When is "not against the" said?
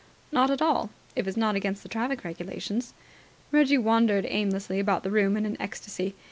1.37-1.87